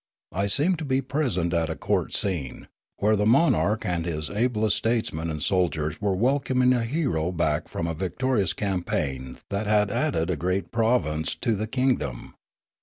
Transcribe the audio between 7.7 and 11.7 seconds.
a victorious campaign that had added a great province to the